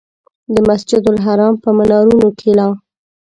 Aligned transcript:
د 0.53 0.55
مسجدالحرام 0.69 1.53
په 1.63 1.69
منارونو 1.77 2.29
کې 2.39 2.51
لا. 2.57 2.67